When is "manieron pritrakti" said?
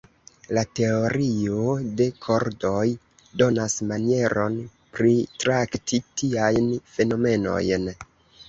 3.91-6.03